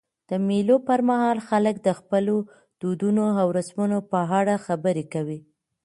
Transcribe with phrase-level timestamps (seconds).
[0.29, 2.35] د مېلو پر مهال خلک د خپلو
[2.81, 5.39] دودونو او رسمونو په اړه خبري کوي.